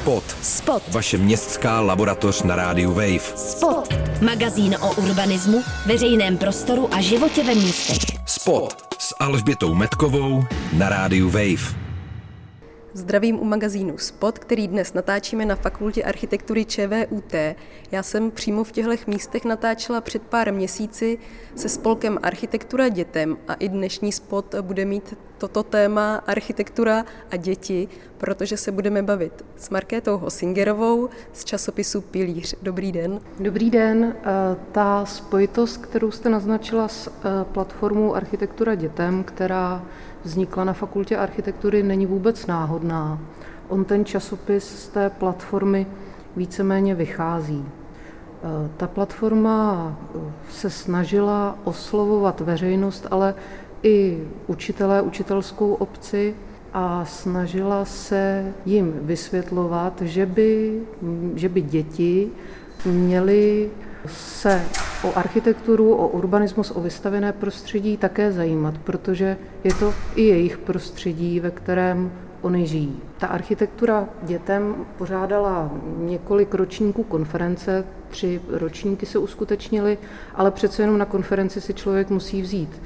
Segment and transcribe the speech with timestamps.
[0.00, 0.24] Spot.
[0.42, 0.82] Spot.
[0.88, 3.36] Vaše městská laboratoř na rádiu Wave.
[3.36, 3.88] Spot.
[4.22, 8.18] Magazín o urbanismu, veřejném prostoru a životě ve městech.
[8.26, 11.76] Spot s Alžbětou Metkovou na rádiu Wave.
[12.94, 17.34] Zdravím u magazínu Spot, který dnes natáčíme na Fakultě architektury ČVUT.
[17.92, 21.18] Já jsem přímo v těchto místech natáčela před pár měsíci
[21.56, 27.88] se spolkem Architektura dětem a i dnešní Spot bude mít toto téma architektura a děti,
[28.18, 32.54] protože se budeme bavit s Markétou Hosingerovou z časopisu Pilíř.
[32.62, 33.20] Dobrý den.
[33.40, 34.14] Dobrý den.
[34.16, 39.82] Eh, ta spojitost, kterou jste naznačila s eh, platformou Architektura dětem, která
[40.24, 43.18] vznikla na fakultě architektury, není vůbec náhodná.
[43.68, 45.86] On ten časopis z té platformy
[46.36, 47.64] víceméně vychází.
[47.64, 50.18] E, ta platforma e,
[50.50, 53.34] se snažila oslovovat veřejnost, ale
[53.82, 56.34] i učitelé, učitelskou obci
[56.72, 60.80] a snažila se jim vysvětlovat, že by,
[61.34, 62.30] že by děti
[62.84, 63.70] měly
[64.06, 64.62] se
[65.04, 71.40] o architekturu, o urbanismus, o vystavené prostředí také zajímat, protože je to i jejich prostředí,
[71.40, 73.00] ve kterém oni žijí.
[73.18, 79.98] Ta architektura dětem pořádala několik ročníků konference, tři ročníky se uskutečnily,
[80.34, 82.82] ale přece jenom na konferenci si člověk musí vzít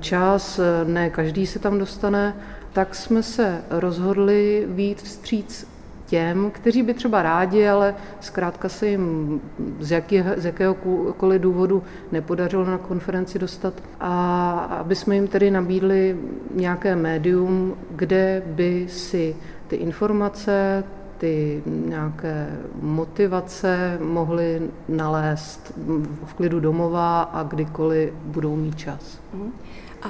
[0.00, 2.36] čas, ne každý se tam dostane,
[2.72, 5.66] tak jsme se rozhodli výjít vstříc
[6.06, 9.40] těm, kteří by třeba rádi, ale zkrátka se jim
[9.80, 13.74] z, jakého, z jakéhokoliv důvodu nepodařilo na konferenci dostat.
[14.00, 16.16] A aby jsme jim tedy nabídli
[16.54, 19.36] nějaké médium, kde by si
[19.68, 20.84] ty informace,
[21.22, 25.72] ty nějaké motivace mohli nalézt
[26.24, 29.20] v klidu domova a kdykoliv budou mít čas.
[29.34, 29.52] Mhm.
[30.02, 30.08] A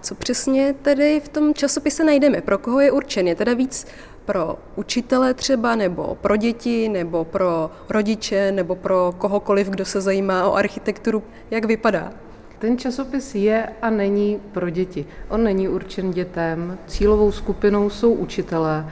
[0.00, 2.40] co přesně tedy v tom časopise najdeme?
[2.40, 3.28] Pro koho je určen?
[3.28, 3.86] Je teda víc
[4.24, 10.48] pro učitele třeba, nebo pro děti, nebo pro rodiče, nebo pro kohokoliv, kdo se zajímá
[10.48, 11.22] o architekturu.
[11.50, 12.12] Jak vypadá?
[12.58, 15.06] Ten časopis je a není pro děti.
[15.28, 16.78] On není určen dětem.
[16.86, 18.86] Cílovou skupinou jsou učitelé,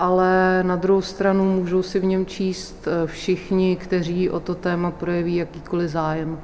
[0.00, 4.90] ale na druhou stranu můžou si v něm číst eh, všichni, kteří o to téma
[4.90, 6.38] projeví jakýkoliv zájem.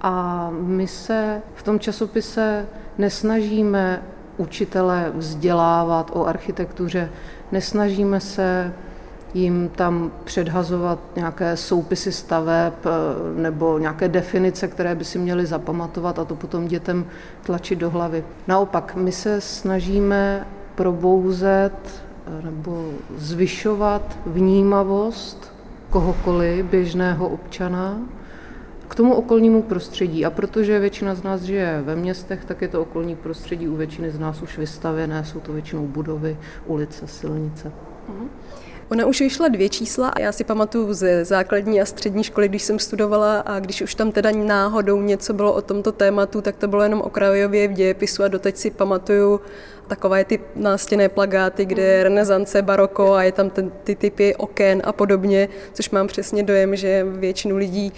[0.00, 2.66] A my se v tom časopise
[2.98, 4.02] nesnažíme
[4.36, 7.10] učitele vzdělávat o architektuře,
[7.52, 8.72] nesnažíme se
[9.34, 12.90] jim tam předhazovat nějaké soupisy staveb eh,
[13.40, 17.06] nebo nějaké definice, které by si měli zapamatovat a to potom dětem
[17.42, 18.24] tlačit do hlavy.
[18.46, 22.05] Naopak, my se snažíme probouzet
[22.44, 25.52] nebo zvyšovat vnímavost
[25.90, 27.98] kohokoliv, běžného občana,
[28.88, 30.24] k tomu okolnímu prostředí.
[30.24, 34.10] A protože většina z nás žije ve městech, tak je to okolní prostředí u většiny
[34.10, 37.72] z nás už vystavěné, jsou to většinou budovy, ulice, silnice.
[38.08, 38.28] Mhm.
[38.90, 42.62] Ona už vyšla dvě čísla a já si pamatuju ze základní a střední školy, když
[42.62, 46.68] jsem studovala a když už tam teda náhodou něco bylo o tomto tématu, tak to
[46.68, 49.40] bylo jenom okrajově v dějepisu a doteď si pamatuju
[49.86, 54.82] takové ty nástěné plagáty, kde je renesance, baroko a je tam ten, ty typy oken
[54.84, 57.92] a podobně, což mám přesně dojem, že většinu lidí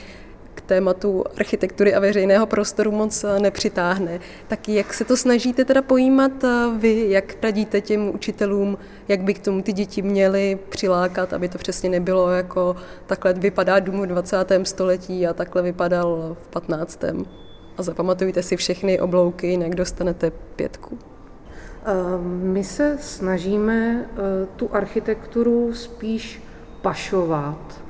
[0.69, 4.21] tématu architektury a veřejného prostoru moc eh, nepřitáhne.
[4.49, 6.49] Tak jak se to snažíte teda pojímat eh,
[6.79, 11.59] vy, jak radíte těm učitelům, jak by k tomu ty děti měly přilákat, aby to
[11.59, 14.37] přesně nebylo jako takhle vypadá dům v 20.
[14.63, 17.05] století a takhle vypadal v 15.
[17.77, 20.99] A zapamatujte si všechny oblouky, jinak dostanete pětku.
[20.99, 21.93] Eh,
[22.43, 24.09] my se snažíme
[24.57, 26.43] tu architekturu spíš
[26.83, 27.88] pašovat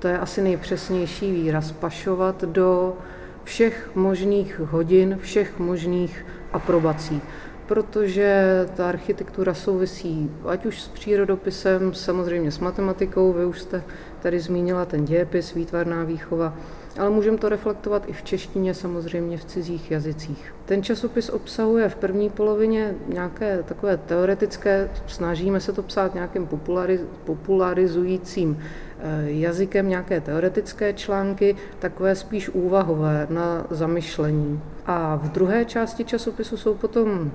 [0.00, 2.96] to je asi nejpřesnější výraz, pašovat do
[3.44, 7.22] všech možných hodin, všech možných aprobací.
[7.66, 8.44] Protože
[8.76, 13.82] ta architektura souvisí ať už s přírodopisem, samozřejmě s matematikou, vy už jste
[14.22, 16.54] tady zmínila ten dějepis, výtvarná výchova,
[16.98, 20.54] ale můžeme to reflektovat i v češtině, samozřejmě v cizích jazycích.
[20.64, 27.00] Ten časopis obsahuje v první polovině nějaké takové teoretické, snažíme se to psát nějakým populariz,
[27.24, 34.60] popularizujícím eh, jazykem, nějaké teoretické články, takové spíš úvahové na zamyšlení.
[34.86, 37.30] A v druhé části časopisu jsou potom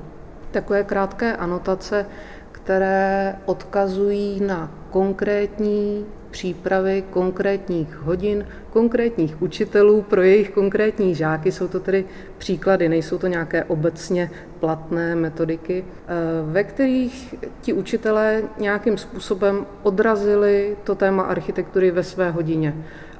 [0.52, 2.06] takové krátké anotace,
[2.52, 11.52] které odkazují na konkrétní přípravy konkrétních hodin, konkrétních učitelů pro jejich konkrétní žáky.
[11.52, 12.06] Jsou to tedy
[12.38, 16.14] příklady, nejsou to nějaké obecně platné metodiky, eh,
[16.52, 22.76] ve kterých ti učitelé nějakým způsobem odrazili to téma architektury ve své hodině.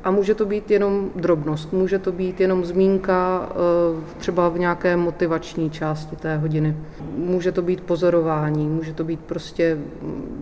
[0.06, 4.98] A může to být jenom drobnost, může to být jenom zmínka eh, třeba v nějaké
[4.98, 6.78] motivační části té hodiny.
[7.16, 9.78] Může to být pozorování, může to být prostě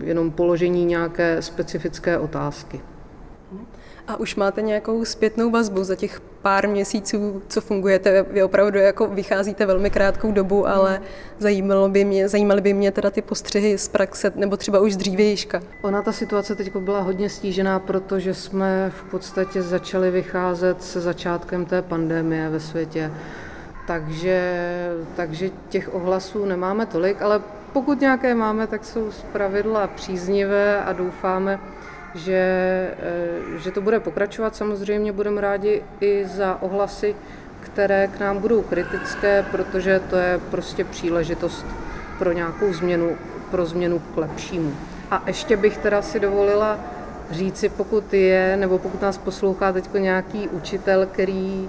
[0.04, 2.80] jenom položení nějaké specifické otázky.
[4.08, 8.22] A už máte nějakou zpětnou vazbu za těch pár měsíců, co fungujete?
[8.22, 11.00] Vy opravdu jako vycházíte velmi krátkou dobu, ale
[11.38, 14.96] zajímalo by mě, zajímaly by mě teda ty postřehy z praxe, nebo třeba už z
[14.96, 15.60] dřívějška.
[15.82, 21.64] Ona ta situace teď byla hodně stížená, protože jsme v podstatě začali vycházet se začátkem
[21.64, 23.12] té pandemie ve světě.
[23.86, 24.66] Takže,
[25.16, 27.40] takže těch ohlasů nemáme tolik, ale
[27.72, 31.60] pokud nějaké máme, tak jsou z pravidla příznivé a doufáme,
[32.14, 32.40] že,
[32.98, 34.56] eh, že to bude pokračovat.
[34.56, 37.16] Samozřejmě budeme rádi i za ohlasy,
[37.60, 41.66] které k nám budou kritické, protože to je prostě příležitost
[42.18, 43.16] pro nějakou změnu,
[43.50, 44.72] pro změnu k lepšímu.
[45.10, 46.78] A ještě bych teda si dovolila
[47.30, 51.68] říci, pokud je, nebo pokud nás poslouchá teď nějaký učitel, který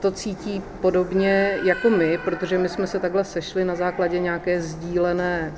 [0.00, 5.52] to cítí podobně jako my, protože my jsme se takhle sešli na základě nějaké sdílené,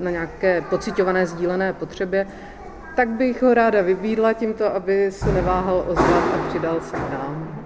[0.00, 2.26] na nějaké pocitované sdílené potřebě,
[2.96, 7.58] tak bych ho ráda vybídla tímto, aby se neváhal ozvat a přidal se k nám.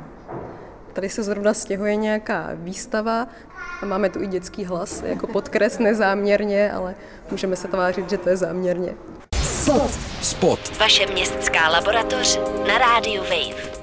[0.93, 3.29] Tady se zrovna stěhuje nějaká výstava
[3.83, 6.95] a máme tu i dětský hlas, jako podkres nezáměrně, ale
[7.31, 8.95] můžeme se tvářit, že to je záměrně.
[9.43, 9.91] Spot.
[10.23, 10.79] Spot.
[10.79, 13.77] Vaše městská laboratoř na rádiu Wave.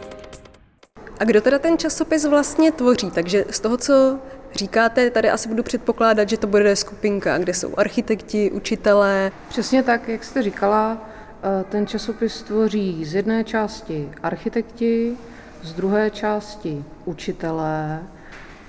[1.19, 3.11] A kdo teda ten časopis vlastně tvoří?
[3.11, 4.19] Takže z toho, co
[4.53, 9.31] říkáte, tady asi budu předpokládat, že to bude skupinka, kde jsou architekti, učitelé.
[9.49, 10.97] Přesně tak, jak jste říkala,
[11.69, 15.17] ten časopis tvoří z jedné části architekti,
[15.63, 18.03] z druhé části učitelé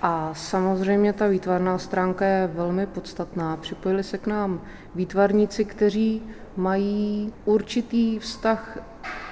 [0.02, 3.56] a samozřejmě ta výtvarná stránka je velmi podstatná.
[3.56, 4.60] Připojili se k nám
[4.94, 6.22] výtvarníci, kteří
[6.56, 8.78] mají určitý vztah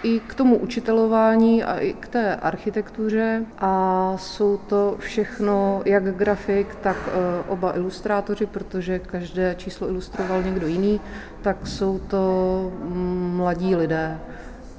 [0.02, 6.74] i k tomu učitelování a i k té architektuře a jsou to všechno jak grafik,
[6.74, 11.00] tak e, oba ilustrátoři, protože každé číslo ilustroval někdo jiný,
[11.42, 14.18] tak jsou to mm, mladí lidé.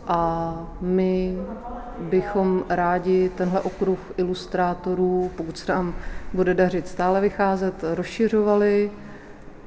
[0.07, 1.37] A my
[1.99, 5.95] bychom rádi tenhle okruh ilustrátorů, pokud se nám
[6.33, 8.91] bude dařit stále vycházet, rozšiřovali,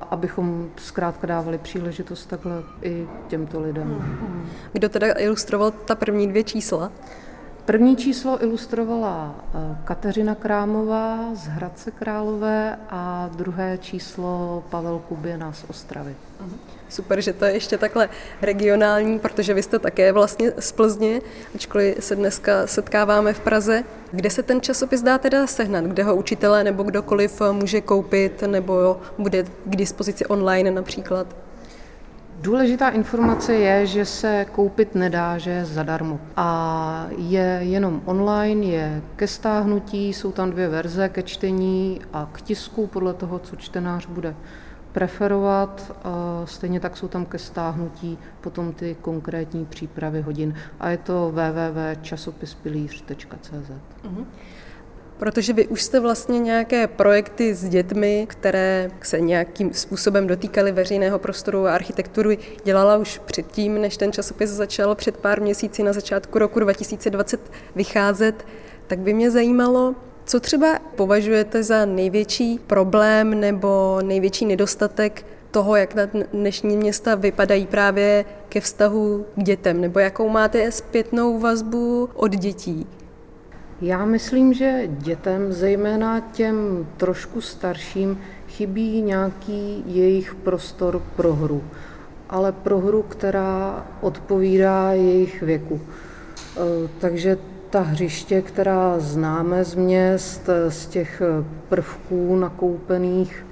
[0.00, 4.19] abychom zkrátka dávali příležitost takhle i těmto lidem.
[4.72, 6.93] Kdo teda ilustroval ta první dvě čísla?
[7.66, 15.64] První číslo ilustrovala eh, Kateřina Krámová z Hradce Králové a druhé číslo Pavel Kuběna z
[15.68, 16.14] Ostravy.
[16.88, 18.08] Super, že to je ještě takhle
[18.42, 21.20] regionální, protože vy jste také vlastně z Plzně,
[21.54, 23.84] ačkoliv se dneska setkáváme v Praze.
[24.10, 25.84] Kde se ten časopis dá teda sehnat?
[25.84, 31.45] Kde ho učitelé nebo kdokoliv může koupit nebo bude k dispozici online například?
[32.40, 36.20] Důležitá informace je, že se koupit nedá, že je zadarmo.
[36.36, 42.42] A je jenom online, je ke stáhnutí, jsou tam dvě verze ke čtení a k
[42.42, 44.34] tisku podle toho, co čtenář bude
[44.92, 45.96] preferovat.
[46.44, 50.54] Stejně tak jsou tam ke stáhnutí potom ty konkrétní přípravy hodin.
[50.80, 53.50] A je to www.časopispilíř.cz.
[53.50, 54.24] Mm-hmm.
[55.18, 61.18] Protože vy už jste vlastně nějaké projekty s dětmi, které se nějakým způsobem dotýkaly veřejného
[61.18, 66.38] prostoru a architektury, dělala už předtím, než ten časopis začal před pár měsíci na začátku
[66.38, 67.40] roku 2020
[67.76, 68.46] vycházet,
[68.86, 75.94] tak by mě zajímalo, co třeba považujete za největší problém nebo největší nedostatek toho, jak
[75.94, 76.02] na
[76.32, 82.87] dnešní města vypadají právě ke vztahu k dětem, nebo jakou máte zpětnou vazbu od dětí?
[83.80, 91.62] Já myslím, že dětem, zejména těm trošku starším, chybí nějaký jejich prostor pro hru,
[92.30, 95.80] ale pro hru, která odpovídá jejich věku.
[95.80, 97.38] E, takže
[97.71, 101.23] ta hřiště, která známe z měst, z těch
[101.68, 103.47] prvků nakoupených,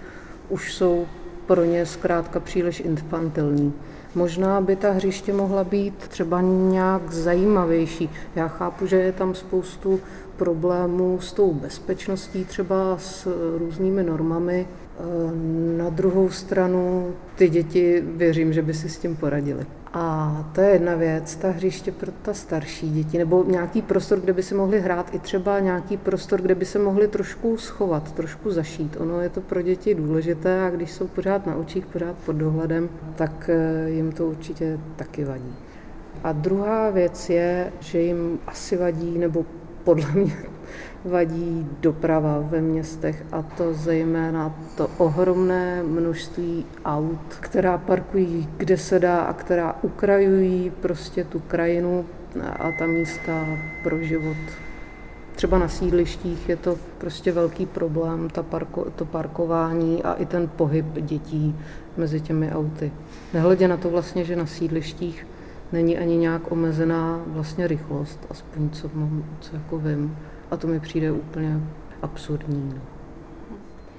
[0.48, 1.06] už jsou
[1.46, 3.72] pro ně zkrátka příliš infantilní.
[4.14, 8.10] Možná by ta hřiště mohla být třeba nějak zajímavější.
[8.36, 10.00] Já chápu, že je tam spoustu
[10.36, 13.28] problémů s tou bezpečností, třeba s
[13.58, 14.66] různými normami.
[15.76, 19.66] Na druhou stranu ty děti věřím, že by si s tím poradili.
[19.96, 24.32] A to je jedna věc, ta hřiště pro ta starší děti, nebo nějaký prostor, kde
[24.32, 28.50] by se mohli hrát, i třeba nějaký prostor, kde by se mohli trošku schovat, trošku
[28.50, 28.96] zašít.
[29.00, 32.88] Ono je to pro děti důležité a když jsou pořád na očích, pořád pod dohledem,
[33.14, 35.54] tak eh, jim to určitě taky vadí.
[36.24, 39.46] A druhá věc je, že jim asi vadí, nebo
[39.84, 40.53] podle mě
[41.04, 48.98] vadí doprava ve městech a to zejména to ohromné množství aut, která parkují kde se
[48.98, 52.04] dá a která ukrajují prostě tu krajinu
[52.42, 53.46] a ta místa
[53.82, 54.36] pro život.
[55.34, 60.48] Třeba na sídlištích je to prostě velký problém, ta parko, to parkování a i ten
[60.56, 61.56] pohyb dětí
[61.96, 62.92] mezi těmi auty.
[63.34, 65.26] Nehledě na to vlastně, že na sídlištích
[65.72, 70.16] není ani nějak omezená vlastně rychlost, aspoň co, mám, co jako vím.
[70.50, 71.60] A to mi přijde úplně
[72.02, 72.72] absurdní.
[72.74, 72.80] No.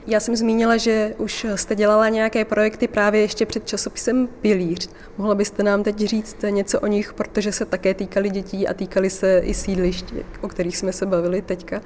[0.07, 4.89] Já jsem zmínila, že už jste dělala nějaké projekty právě ještě před časopisem Pilíř.
[5.17, 9.09] Mohla byste nám teď říct něco o nich, protože se také týkali dětí a týkali
[9.09, 11.81] se i sídlišť, o kterých jsme se bavili teďka?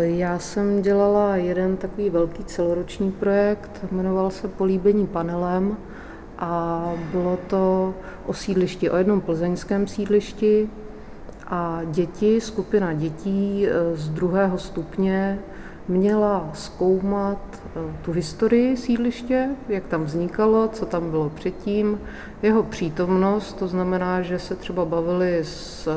[0.00, 5.76] Já jsem dělala jeden takový velký celoroční projekt, jmenoval se Políbení panelem
[6.38, 7.94] a bylo to
[8.26, 10.68] o sídlišti, o jednom plzeňském sídlišti
[11.46, 15.38] a děti, skupina dětí e, z druhého stupně
[15.88, 22.00] měla zkoumat eh, tu historii sídliště, jak tam vznikalo, co tam bylo předtím,
[22.42, 25.88] jeho přítomnost, to znamená, že se třeba bavili s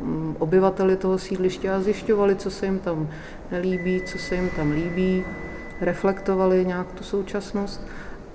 [0.00, 3.08] mm, obyvateli toho sídliště a zjišťovali, co se jim tam
[3.50, 5.24] nelíbí, co se jim tam líbí,
[5.80, 7.86] reflektovali nějak tu současnost.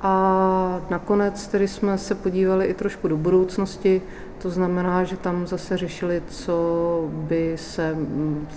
[0.07, 4.01] A nakonec tedy jsme se podívali i trošku do budoucnosti,
[4.41, 8.47] to znamená, že tam zase řešili, co by se mm,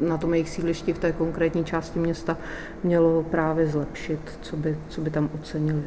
[0.00, 2.36] na tom jejich sídlišti v té konkrétní části města
[2.84, 5.82] mělo právě zlepšit, co by, co by tam ocenili.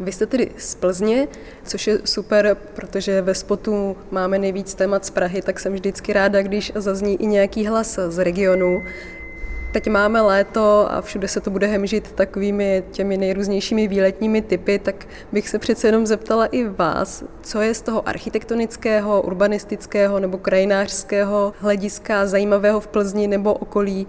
[0.00, 1.28] Vy jste tedy z Plzně,
[1.64, 6.42] což je super, protože ve spotu máme nejvíc témat z Prahy, tak jsem vždycky ráda,
[6.42, 8.82] když zazní i nějaký hlas z regionu.
[9.72, 15.06] Teď máme léto a všude se to bude hemžit takovými těmi nejrůznějšími výletními typy, tak
[15.32, 21.52] bych se přece jenom zeptala i vás, co je z toho architektonického, urbanistického nebo krajinářského
[21.58, 24.06] hlediska zajímavého v Plzni nebo okolí,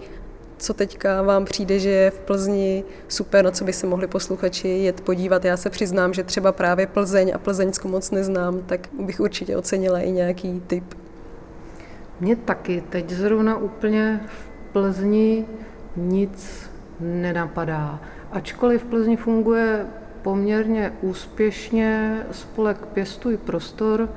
[0.58, 4.68] co teďka vám přijde, že je v Plzni super, na co by se mohli posluchači
[4.68, 5.44] jet podívat.
[5.44, 10.00] Já se přiznám, že třeba právě Plzeň a Plzeňsku moc neznám, tak bych určitě ocenila
[10.00, 10.94] i nějaký tip.
[12.20, 15.44] Mě taky teď zrovna úplně v Plzni
[15.96, 18.00] nic nenapadá.
[18.32, 19.86] Ačkoliv v Plzni funguje
[20.22, 24.08] poměrně úspěšně spolek Pěstuj prostor,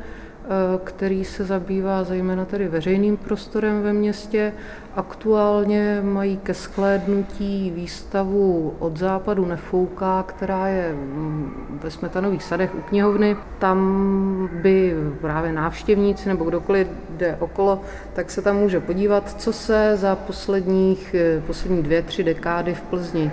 [0.84, 4.54] který se zabývá zejména tedy veřejným prostorem ve městě.
[4.96, 12.82] Aktuálně mají ke shlédnutí výstavu od západu nefouká, která je mm, ve Smetanových sadech u
[12.82, 13.38] knihovny.
[13.60, 17.82] Tam by právě návštěvníci nebo kdokoliv jde okolo,
[18.14, 22.82] tak se tam může podívat, co se za posledních, eh, poslední dvě, tři dekády v
[22.82, 23.32] Plzni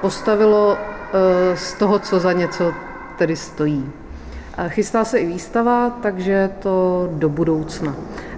[0.00, 2.72] postavilo eh, z toho, co za něco
[3.18, 4.03] tedy stojí.
[4.68, 7.96] Chystá se i výstava, takže to do budoucna.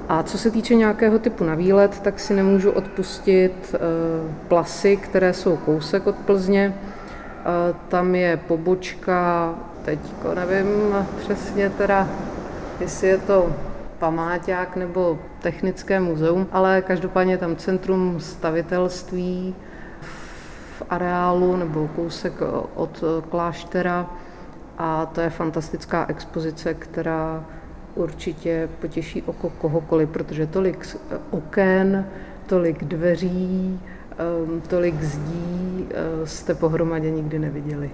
[0.09, 3.79] A co se týče nějakého typu na výlet, tak si nemůžu odpustit eh,
[4.49, 6.75] plasy, které jsou kousek od Plzně.
[6.75, 9.55] Eh, tam je pobočka,
[9.85, 9.99] teď
[10.35, 10.67] nevím
[11.19, 12.09] přesně teda,
[12.81, 13.57] jestli je to
[13.99, 19.55] pamáťák nebo technické muzeum, ale každopádně tam centrum stavitelství
[20.79, 22.33] v areálu nebo kousek
[22.75, 24.07] od kláštera
[24.79, 27.45] a to je fantastická expozice, která
[27.95, 30.97] určitě potěší oko kohokoliv, protože tolik
[31.31, 32.07] oken,
[32.47, 33.81] tolik dveří,
[34.19, 37.91] ehm, tolik zdí eh, jste pohromadě nikdy neviděli.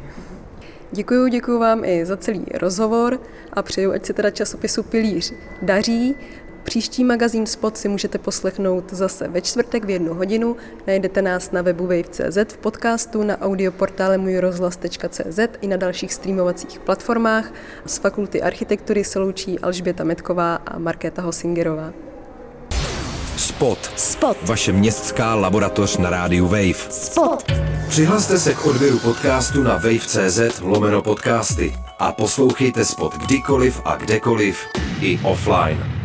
[0.92, 3.20] Děkuji, děkuji vám i za celý rozhovor
[3.52, 6.16] a přeju, ať se teda časopisu Pilíř daří
[6.62, 10.56] Příští magazín Spot si můžete poslechnout zase ve čtvrtek v jednu hodinu.
[10.86, 17.52] Najdete nás na webu wave.cz v podcastu, na audioportále můjrozhlas.cz i na dalších streamovacích platformách.
[17.86, 21.92] Z Fakulty architektury se loučí Alžběta Metková a Markéta Hosingerová.
[23.36, 23.78] Spot.
[23.96, 24.36] Spot.
[24.42, 26.90] Vaše městská laboratoř na rádiu Wave.
[26.90, 27.52] Spot.
[27.88, 34.66] Přihlaste se k odběru podcastu na wave.cz lomeno podcasty a poslouchejte Spot kdykoliv a kdekoliv
[35.00, 36.01] i offline.